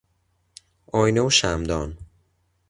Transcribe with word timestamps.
آینه 0.87 1.21
و 1.21 1.29
شمعدان 1.29 1.97